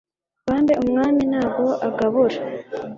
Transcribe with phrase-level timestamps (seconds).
[0.49, 2.37] Bambe Umwami nta bwo agabura